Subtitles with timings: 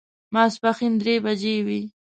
[0.33, 1.81] ماسپښین درې بجې وې.